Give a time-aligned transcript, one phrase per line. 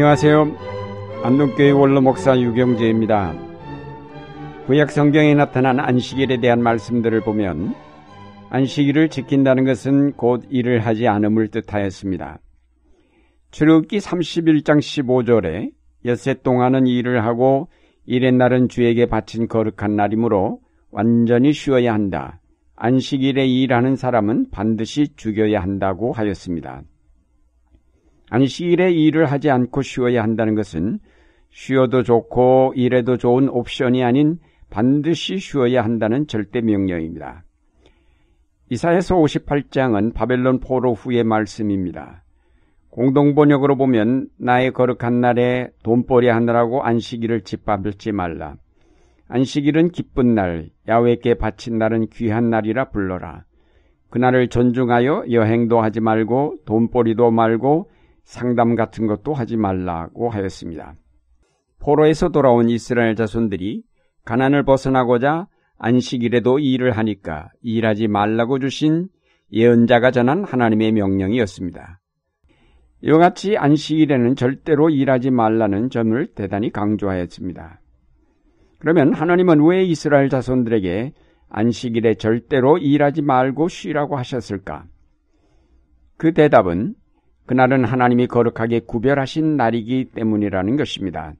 [0.00, 0.56] 안녕하세요.
[1.24, 3.34] 안동교회 원로 목사 유경재입니다.
[4.64, 7.74] 구약 성경에 나타난 안식일에 대한 말씀들을 보면
[8.48, 12.38] 안식일을 지킨다는 것은 곧 일을 하지 않음을 뜻하였습니다.
[13.50, 15.70] 출애굽기 31장 15절에
[16.06, 17.68] 엿새 동안은 일을 하고
[18.06, 20.60] 일의 날은 주에게 바친 거룩한 날이므로
[20.90, 22.40] 완전히 쉬어야 한다.
[22.74, 26.84] 안식일에 일하는 사람은 반드시 죽여야 한다고 하였습니다.
[28.30, 31.00] 안식일에 일을 하지 않고 쉬어야 한다는 것은
[31.50, 34.38] 쉬어도 좋고 일해도 좋은 옵션이 아닌
[34.70, 37.42] 반드시 쉬어야 한다는 절대 명령입니다.
[38.70, 42.22] 이사에서 58장은 바벨론 포로 후의 말씀입니다.
[42.90, 48.54] 공동번역으로 보면 나의 거룩한 날에 돈벌이 하느라고 안식일을 짓밟을지 말라.
[49.28, 53.44] 안식일은 기쁜 날, 야외께 바친 날은 귀한 날이라 불러라.
[54.10, 57.90] 그날을 존중하여 여행도 하지 말고 돈벌이도 말고
[58.30, 60.94] 상담 같은 것도 하지 말라고 하였습니다.
[61.80, 63.82] 포로에서 돌아온 이스라엘 자손들이
[64.24, 69.08] 가난을 벗어나고자 안식일에도 일을 하니까 일하지 말라고 주신
[69.50, 72.00] 예언자가 전한 하나님의 명령이었습니다.
[73.02, 77.80] 이와 같이 안식일에는 절대로 일하지 말라는 점을 대단히 강조하였습니다.
[78.78, 81.14] 그러면 하나님은 왜 이스라엘 자손들에게
[81.48, 84.84] 안식일에 절대로 일하지 말고 쉬라고 하셨을까?
[86.16, 86.94] 그 대답은
[87.50, 91.34] 그날은 하나님이 거룩하게 구별하신 날이기 때문이라는 것입니다.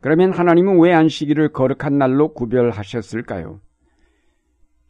[0.00, 3.60] 그러면 하나님은 왜 안식일을 거룩한 날로 구별하셨을까요?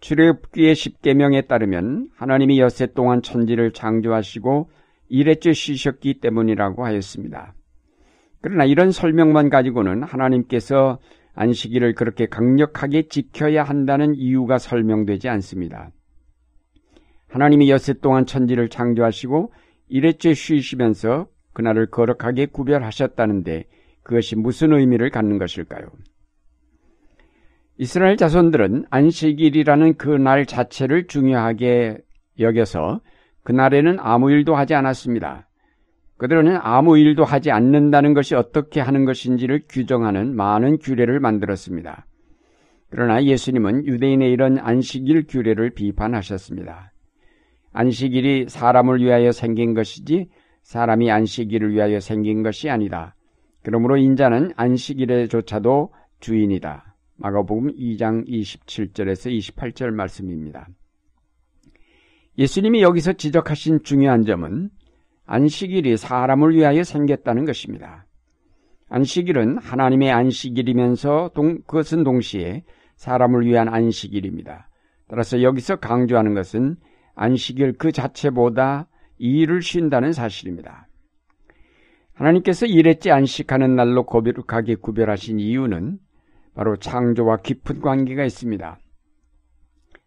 [0.01, 4.71] 출애굽기의 십계명에 따르면 하나님이 엿새 동안 천지를 창조하시고
[5.11, 7.53] 일회째 쉬셨기 때문이라고 하였습니다.
[8.41, 11.01] 그러나 이런 설명만 가지고는 하나님께서
[11.35, 15.91] 안식일을 그렇게 강력하게 지켜야 한다는 이유가 설명되지 않습니다.
[17.29, 19.53] 하나님이 엿새 동안 천지를 창조하시고
[19.93, 23.65] 일회째 쉬시면서 그날을 거룩하게 구별하셨다는데
[24.03, 25.87] 그것이 무슨 의미를 갖는 것일까요?
[27.77, 31.99] 이스라엘 자손들은 안식일이라는 그 날 자체를 중요하게
[32.41, 33.03] 여겨서
[33.45, 35.51] 그날에는 아무 일도 하지 않았습니다.
[36.17, 42.07] 그들은 아무 일도 하지 않는다는 것이 어떻게 하는 것인지를 규정하는 많은 규례를 만들었습니다.
[42.89, 46.92] 그러나 예수님은 유대인의 이런 안식일 규례를 비판하셨습니다.
[47.73, 50.29] 안식일이 사람을 위하여 생긴 것이지
[50.63, 53.15] 사람이 안식일을 위하여 생긴 것이 아니다.
[53.63, 56.97] 그러므로 인자는 안식일에조차도 주인이다.
[57.17, 60.69] 마가복음 2장 27절에서 28절 말씀입니다.
[62.39, 64.71] 예수님이 여기서 지적하신 중요한 점은
[65.27, 68.07] 안식일이 사람을 위하여 생겼다는 것입니다.
[68.89, 72.65] 안식일은 하나님의 안식일이면서 동, 그것은 동시에
[72.97, 74.69] 사람을 위한 안식일입니다.
[75.09, 76.77] 따라서 여기서 강조하는 것은
[77.15, 80.89] 안식일 그 자체보다 일을 쉰다는 사실입니다.
[82.15, 85.99] 하나님께서 일했지 안식하는 날로 거룩하게 구별하신 이유는
[86.55, 88.79] 바로 창조와 깊은 관계가 있습니다.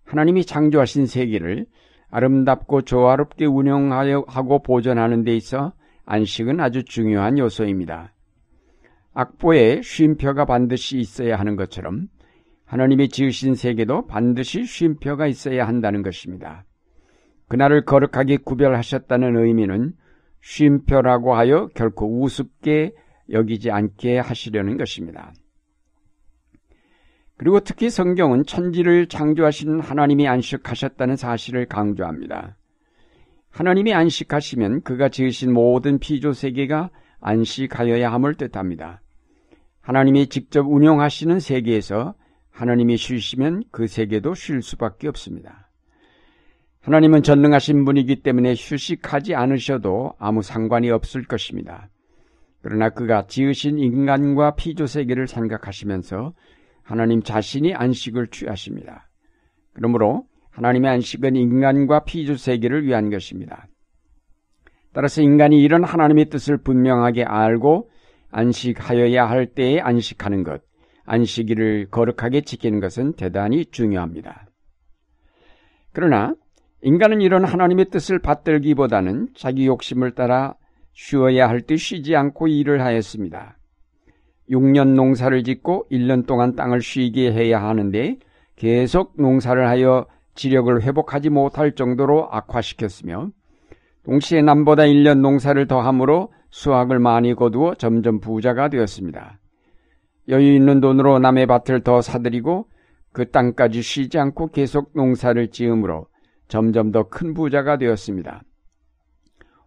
[0.06, 1.66] 하나님이 창조하신 세계를
[2.10, 5.74] 아름답고 조화롭게 운영하고 보존하는 데 있어
[6.06, 8.14] 안식은 아주 중요한 요소입니다.
[9.14, 12.08] 악보에 쉼표가 반드시 있어야 하는 것처럼
[12.66, 16.66] 하나님이 지으신 세계도 반드시 쉼표가 있어야 한다는 것입니다.
[17.48, 19.94] 그날을 거룩하게 구별하셨다는 의미는
[20.42, 22.94] 쉼표라고 하여 결코 우습게
[23.32, 25.34] 여기지 않게 하시려는 것입니다.
[27.38, 32.56] 그리고 특히 성경은 천지를 창조하신 하나님이 안식하셨다는 사실을 강조합니다.
[33.50, 39.02] 하나님이 안식하시면 그가 지으신 모든 피조 세계가 안식하여야 함을 뜻합니다.
[39.82, 42.16] 하나님이 직접 운영하시는 세계에서
[42.52, 45.65] 하나님이 쉬시면 그 세계도 쉴 수밖에 없습니다.
[46.86, 51.90] 하나님은 전능하신 분이기 때문에 휴식하지 않으셔도 아무 상관이 없을 것입니다.
[52.62, 56.34] 그러나 그가 지으신 인간과 피조 세계를 생각하시면서
[56.84, 59.10] 하나님 자신이 안식을 취하십니다.
[59.74, 63.66] 그러므로 하나님의 안식은 인간과 피조 세계를 위한 것입니다.
[64.94, 67.90] 따라서 인간이 이런 하나님의 뜻을 분명하게 알고
[68.30, 70.62] 안식하여야 할 때에 안식하는 것,
[71.06, 74.46] 안식일을 거룩하게 지키는 것은 대단히 중요합니다.
[75.92, 76.36] 그러나
[76.86, 80.54] 인간은 이런 하나님의 뜻을 받들기보다는 자기 욕심을 따라
[80.94, 83.58] 쉬어야 할때 쉬지 않고 일을 하였습니다.
[84.52, 88.20] 6년 농사를 짓고 1년 동안 땅을 쉬게 해야 하는데
[88.56, 90.06] 계속 농사를 하여
[90.36, 93.32] 지력을 회복하지 못할 정도로 악화시켰으며
[94.04, 99.40] 동시에 남보다 1년 농사를 더함으로 수확을 많이 거두어 점점 부자가 되었습니다.
[100.30, 102.68] 여유 있는 돈으로 남의 밭을 더 사들이고
[103.12, 106.06] 그 땅까지 쉬지 않고 계속 농사를 지으므로
[106.48, 108.44] 점점 더 큰 부자가 되었습니다.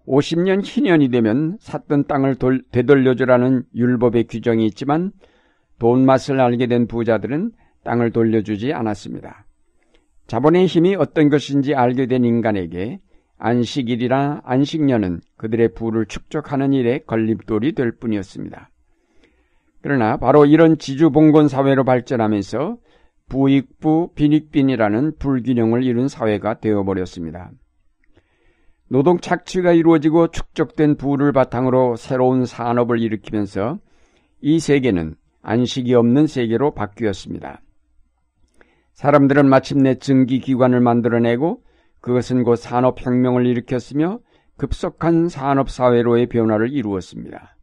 [0.06, 5.12] 50년 희년이 되면 샀던 땅을 돌, 되돌려주라는 율법의 규정이 있지만
[5.78, 7.52] 돈 맛을 알게 된 부자들은
[7.84, 9.46] 땅을 돌려주지 않았습니다.
[10.26, 13.00] 자본의 힘이 어떤 것인지 알게 된 인간에게
[13.38, 18.70] 안식일이나 안식년은 그들의 부를 축적하는 일에 걸림돌이 될 뿐이었습니다.
[19.80, 22.78] 그러나 바로 이런 지주봉건 사회로 발전하면서
[23.28, 27.50] 부익부 빈익빈이라는 불균형을 이룬 사회가 되어버렸습니다.
[28.88, 33.78] 노동 착취가 이루어지고 축적된 부를 바탕으로 새로운 산업을 일으키면서
[34.40, 37.60] 이 세계는 안식이 없는 세계로 바뀌었습니다.
[38.94, 41.62] 사람들은 마침내 증기기관을 만들어내고
[42.00, 44.20] 그것은 곧 산업혁명을 일으켰으며
[44.56, 47.56] 급속한 산업사회로의 변화를 이루었습니다.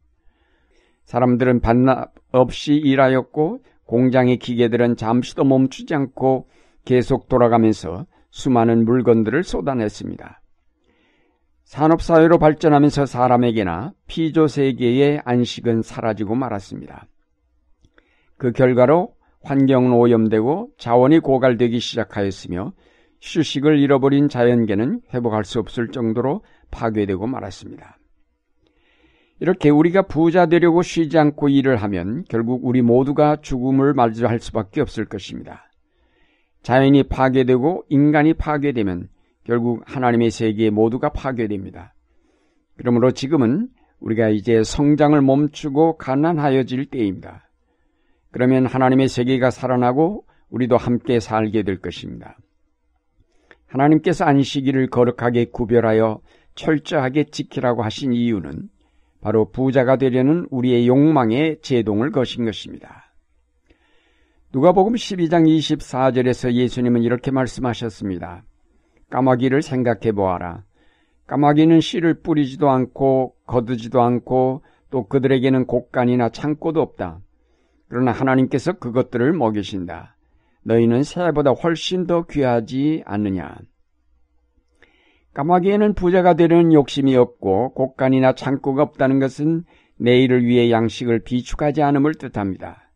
[1.04, 6.48] 사람들은 반납 없이 일하였고 공장의 기계들은 잠시도 멈추지 않고
[6.84, 10.40] 계속 돌아가면서 수많은 물건들을 쏟아냈습니다.
[11.64, 17.06] 산업사회로 발전하면서 사람에게나 피조 세계의 안식은 사라지고 말았습니다.
[18.36, 22.72] 그 결과로 환경은 오염되고 자원이 고갈되기 시작하였으며
[23.20, 27.95] 휴식을 잃어버린 자연계는 회복할 수 없을 정도로 파괴되고 말았습니다.
[29.38, 35.04] 이렇게 우리가 부자 되려고 쉬지 않고 일을 하면 결국 우리 모두가 죽음을 맞이할 수밖에 없을
[35.04, 35.70] 것입니다.
[36.62, 39.08] 자연이 파괴되고 인간이 파괴되면
[39.44, 41.94] 결국 하나님의 세계 모두가 파괴됩니다.
[42.76, 43.68] 그러므로 지금은
[44.00, 47.48] 우리가 이제 성장을 멈추고 가난하여질 때입니다.
[48.30, 52.36] 그러면 하나님의 세계가 살아나고 우리도 함께 살게 될 것입니다.
[53.66, 56.20] 하나님께서 안식일을 거룩하게 구별하여
[56.54, 58.68] 철저하게 지키라고 하신 이유는
[59.26, 63.12] 바로 부자가 되려는 우리의 욕망에 제동을 거신 것입니다.
[64.52, 68.44] 누가복음 12장 24절에서 예수님은 이렇게 말씀하셨습니다.
[69.10, 70.62] 까마귀를 생각해 보아라.
[71.26, 77.18] 까마귀는 씨를 뿌리지도 않고 거두지도 않고 또 그들에게는 곡간이나 창고도 없다.
[77.88, 80.14] 그러나 하나님께서 그것들을 먹이신다.
[80.62, 83.56] 너희는 새보다 훨씬 더 귀하지 않느냐.
[85.36, 89.64] 까마귀에는 부자가 되려는 욕심이 없고 곡간이나 창고가 없다는 것은
[89.98, 92.90] 내일을 위해 양식을 비축하지 않음을 뜻합니다.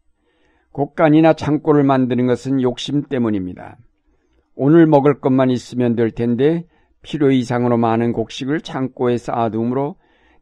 [0.72, 3.76] 곡간이나 창고를 만드는 것은 욕심 때문입니다.
[4.54, 6.64] 오늘 먹을 것만 있으면 될 텐데
[7.02, 9.96] 필요 이상으로 많은 곡식을 창고에 쌓아두므로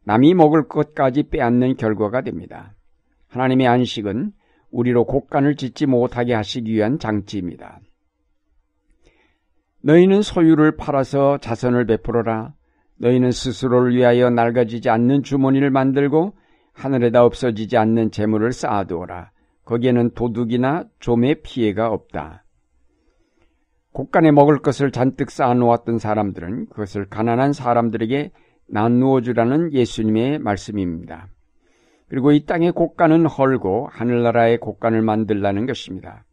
[0.05, 2.75] 남이 먹을 것까지 빼앗는 결과가 됩니다.
[3.27, 4.31] 하나님의 안식은
[4.71, 7.81] 우리로 곡간을 짓지 못하게 하시기 위한 장치입니다.
[9.81, 12.53] 너희는 소유를 팔아서 자선을 베풀어라.
[12.97, 16.33] 너희는 스스로를 위하여 낡아지지 않는 주머니를 만들고
[16.73, 19.31] 하늘에다 없어지지 않는 재물을 쌓아두어라.
[19.63, 22.43] 거기에는 도둑이나 좀의 피해가 없다.
[23.93, 28.31] 곡간에 먹을 것을 잔뜩 쌓아놓았던 사람들은 그것을 가난한 사람들에게
[28.67, 31.27] 나누어 주라는 예수님의 말씀입니다.
[32.07, 36.25] 그리고 이 땅의 곡간은 헐고 하늘나라의 곡간을 만들라는 것입니다.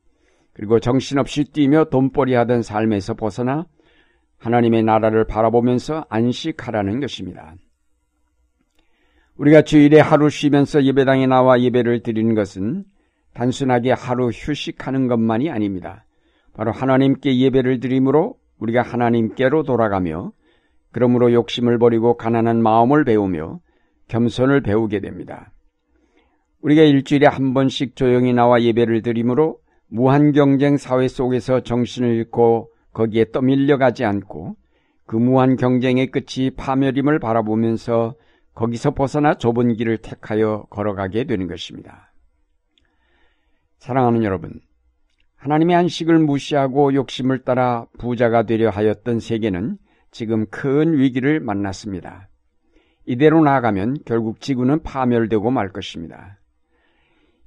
[0.56, 3.66] 그리고 정신없이 뛰며 돈벌이 하던 삶에서 벗어나
[4.38, 7.54] 하나님의 나라를 바라보면서 안식하라는 것입니다.
[9.36, 12.84] 우리가 주일에 하루 쉬면서 예배당에 나와 예배를 드리는 것은
[13.34, 16.06] 단순하게 하루 휴식하는 것만이 아닙니다.
[16.54, 20.32] 바로 하나님께 예배를 드림으로 우리가 하나님께로 돌아가며
[20.90, 23.60] 그러므로 욕심을 버리고 가난한 마음을 배우며
[24.08, 25.52] 겸손을 배우게 됩니다.
[26.62, 29.58] 우리가 일주일에 한 번씩 조용히 나와 예배를 드림으로
[29.96, 34.54] 무한 경쟁 사회 속에서 정신을 잃고 거기에 떠밀려가지 않고
[35.06, 38.14] 그 무한 경쟁의 끝이 파멸임을 바라보면서
[38.54, 42.12] 거기서 벗어나 좁은 길을 택하여 걸어가게 되는 것입니다.
[43.78, 44.60] 사랑하는 여러분,
[45.36, 49.78] 하나님의 안식을 무시하고 욕심을 따라 부자가 되려 하였던 세계는
[50.10, 52.28] 지금 큰 위기를 만났습니다.
[53.06, 56.38] 이대로 나아가면 결국 지구는 파멸되고 말 것입니다.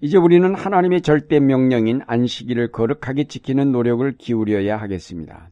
[0.02, 5.50] 이제 우리는 하나님의 절대 명령인 안식일을 거룩하게 지키는 노력을 기울여야 하겠습니다.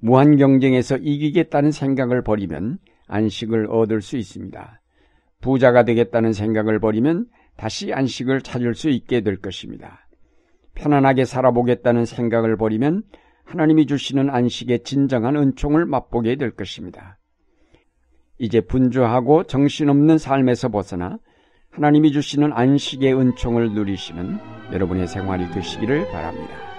[0.00, 4.80] 무한 경쟁에서 이기겠다는 생각을 버리면 안식을 얻을 수 있습니다.
[5.40, 10.08] 부자가 되겠다는 생각을 버리면 다시 안식을 찾을 수 있게 될 것입니다.
[10.74, 13.04] 편안하게 살아보겠다는 생각을 버리면
[13.44, 17.18] 하나님이 주시는 안식의 진정한 은총을 맛보게 될 것입니다.
[18.38, 21.18] 이제 분주하고 정신없는 삶에서 벗어나
[21.74, 24.38] 하나님이 주시는 안식의 은총을 누리시는
[24.72, 26.73] 여러분의 생활이 되시기를 바랍니다.